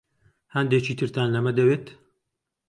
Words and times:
هەندێکی 0.55 0.97
ترتان 0.99 1.29
لەمە 1.35 1.51
دەوێت؟ 1.57 1.85